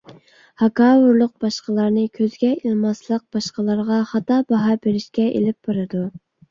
[0.61, 6.09] ھاكاۋۇرلۇق، باشقىلارنى كۆزگە ئىلماسلىق باشقىلارغا خاتا باھا بېرىشكە ئېلىپ بارىدۇ.